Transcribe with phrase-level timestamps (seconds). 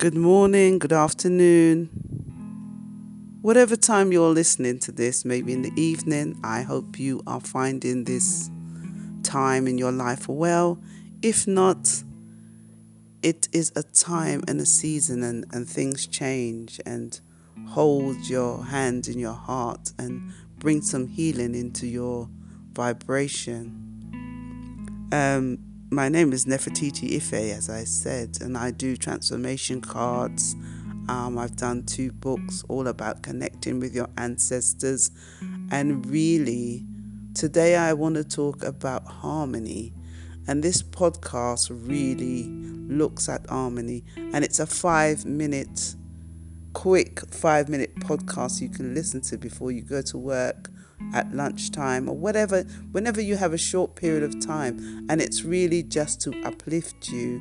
[0.00, 1.90] good morning, good afternoon.
[3.42, 8.04] Whatever time you're listening to this, maybe in the evening, I hope you are finding
[8.04, 8.50] this
[9.22, 10.78] time in your life well.
[11.20, 12.02] If not,
[13.22, 16.80] it is a time and a season, and, and things change.
[16.86, 17.20] And
[17.68, 22.30] hold your hand in your heart and bring some healing into your
[22.72, 23.76] vibration.
[25.12, 25.58] Um,
[25.92, 30.54] my name is Neferatiti Ife, as I said, and I do transformation cards.
[31.08, 35.10] Um, I've done two books all about connecting with your ancestors,
[35.72, 36.86] and really,
[37.34, 39.92] today I want to talk about harmony.
[40.46, 45.96] And this podcast really looks at harmony, and it's a five minute,
[46.72, 50.70] quick five minute podcast you can listen to before you go to work
[51.12, 55.82] at lunchtime or whatever, whenever you have a short period of time, and it's really
[55.82, 57.40] just to uplift you.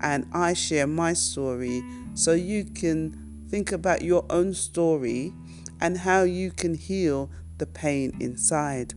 [0.00, 1.82] And I share my story
[2.14, 5.32] so you can think about your own story
[5.80, 8.94] and how you can heal the pain inside.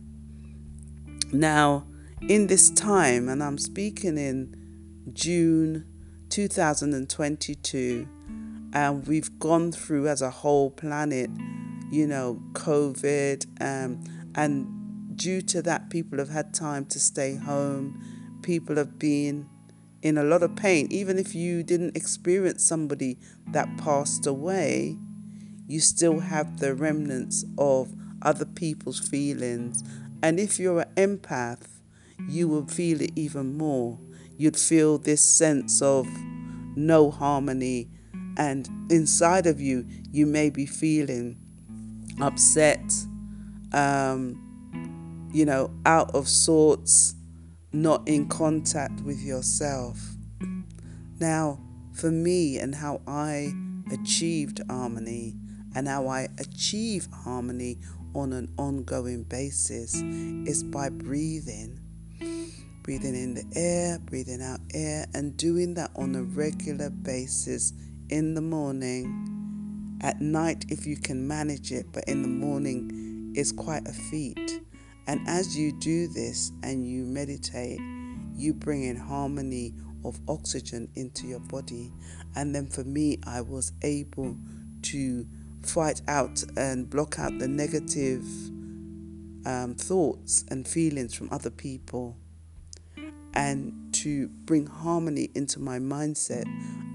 [1.32, 1.86] Now,
[2.28, 4.54] in this time, and I'm speaking in
[5.12, 5.84] June
[6.30, 8.08] 2022,
[8.72, 11.30] and we've gone through as a whole planet
[11.90, 13.46] you know, COVID.
[13.60, 14.02] Um,
[14.34, 18.40] and due to that, people have had time to stay home.
[18.42, 19.48] People have been
[20.02, 20.86] in a lot of pain.
[20.90, 24.96] Even if you didn't experience somebody that passed away,
[25.66, 29.82] you still have the remnants of other people's feelings.
[30.22, 31.80] And if you're an empath,
[32.28, 33.98] you will feel it even more.
[34.36, 36.06] You'd feel this sense of
[36.76, 37.88] no harmony,
[38.36, 41.36] and inside of you, you may be feeling
[42.20, 42.82] upset,
[43.72, 47.14] um, you know, out of sorts,
[47.72, 50.00] not in contact with yourself.
[51.20, 51.60] Now,
[51.92, 53.52] for me and how I
[53.92, 55.34] achieved harmony
[55.74, 57.78] and how I achieve harmony
[58.14, 61.80] on an ongoing basis is by breathing.
[62.82, 67.74] Breathing in the air, breathing out air, and doing that on a regular basis
[68.08, 69.37] in the morning
[70.00, 74.62] at night, if you can manage it, but in the morning, is quite a feat.
[75.06, 77.80] And as you do this and you meditate,
[78.34, 81.92] you bring in harmony of oxygen into your body.
[82.36, 84.36] And then for me, I was able
[84.82, 85.26] to
[85.62, 88.22] fight out and block out the negative
[89.46, 92.16] um, thoughts and feelings from other people
[93.34, 96.44] and to bring harmony into my mindset.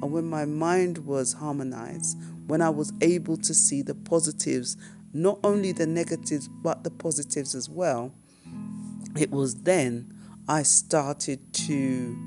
[0.01, 2.17] And when my mind was harmonized,
[2.47, 4.77] when I was able to see the positives,
[5.13, 8.13] not only the negatives, but the positives as well,
[9.17, 10.13] it was then
[10.47, 12.17] I started to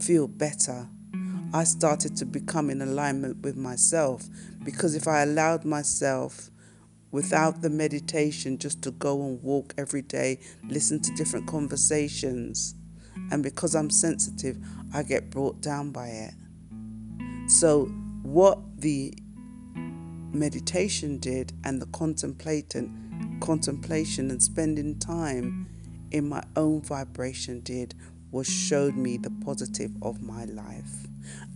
[0.00, 0.88] feel better.
[1.52, 4.28] I started to become in alignment with myself
[4.64, 6.50] because if I allowed myself
[7.10, 12.74] without the meditation just to go and walk every day, listen to different conversations,
[13.30, 14.58] and because I'm sensitive,
[14.92, 16.34] I get brought down by it.
[17.46, 17.84] So,
[18.22, 19.14] what the
[20.34, 25.68] meditation did and the contemplating, contemplation and spending time
[26.10, 27.94] in my own vibration did
[28.30, 31.06] was showed me the positive of my life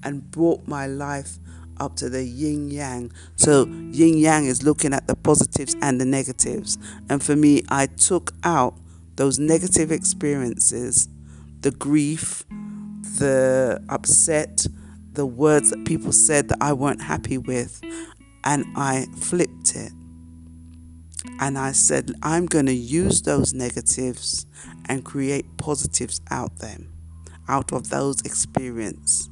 [0.04, 1.38] and brought my life
[1.80, 3.12] up to the yin yang.
[3.36, 6.78] So yin yang is looking at the positives and the negatives.
[7.08, 8.74] And for me, I took out
[9.16, 11.08] those negative experiences,
[11.60, 12.44] the grief,
[13.18, 14.66] the upset,
[15.12, 17.80] the words that people said that I weren't happy with,
[18.48, 19.92] and I flipped it.
[21.38, 24.46] And I said, I'm going to use those negatives
[24.86, 26.90] and create positives out them,
[27.46, 29.28] out of those experiences.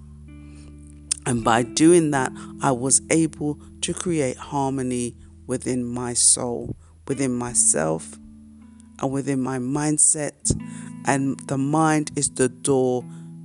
[1.25, 5.17] And by doing that, I was able to create harmony
[5.47, 6.77] within my soul,
[7.09, 8.19] within myself,
[9.01, 10.55] and within my mindset.
[11.07, 13.03] And the mind is the door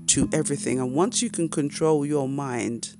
[0.07, 0.81] to everything.
[0.81, 2.97] And once you can control your mind,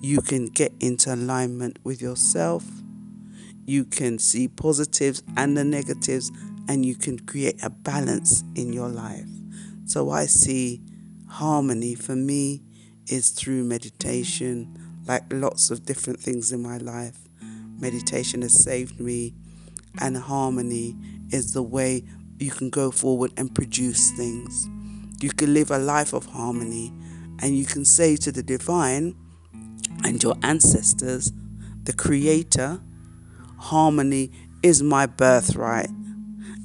[0.00, 2.64] you can get into alignment with yourself.
[3.64, 6.30] You can see positives and the negatives,
[6.68, 9.28] and you can create a balance in your life.
[9.86, 10.82] So I see
[11.28, 12.62] harmony for me
[13.08, 14.76] is through meditation,
[15.06, 17.18] like lots of different things in my life.
[17.78, 19.34] Meditation has saved me,
[20.00, 20.96] and harmony
[21.30, 22.04] is the way
[22.38, 24.68] you can go forward and produce things.
[25.20, 26.92] You can live a life of harmony,
[27.40, 29.14] and you can say to the divine,
[30.04, 31.32] and your ancestors,
[31.84, 32.80] the Creator,
[33.58, 34.30] harmony
[34.62, 35.90] is my birthright.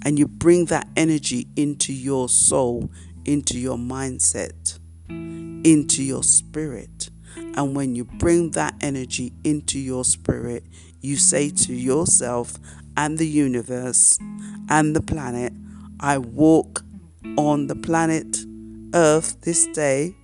[0.03, 2.89] And you bring that energy into your soul,
[3.25, 4.79] into your mindset,
[5.09, 7.09] into your spirit.
[7.35, 10.63] And when you bring that energy into your spirit,
[11.01, 12.55] you say to yourself
[12.97, 14.17] and the universe
[14.69, 15.53] and the planet,
[15.99, 16.83] I walk
[17.37, 18.37] on the planet
[18.93, 20.15] Earth this day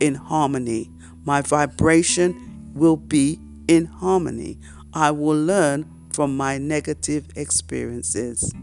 [0.00, 0.90] in harmony.
[1.26, 4.58] My vibration will be in harmony.
[4.94, 8.54] I will learn from my negative experiences.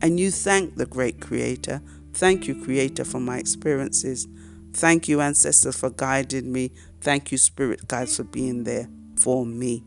[0.00, 1.82] And you thank the great Creator.
[2.14, 4.26] Thank you, Creator, for my experiences.
[4.72, 6.72] Thank you, ancestors, for guiding me.
[7.02, 9.84] Thank you, Spirit Guides, for being there for me.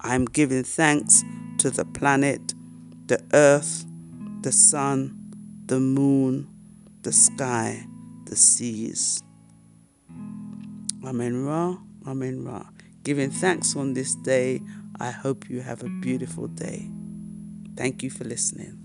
[0.00, 1.24] I'm giving thanks
[1.58, 2.52] to the planet,
[3.06, 3.86] the earth,
[4.42, 5.18] the sun,
[5.64, 6.46] the moon,
[7.02, 7.86] the sky,
[8.26, 9.22] the seas.
[11.06, 12.64] Amen Ra, Amen Ra.
[13.02, 14.62] Giving thanks on this day.
[14.98, 16.90] I hope you have a beautiful day.
[17.76, 18.83] Thank you for listening.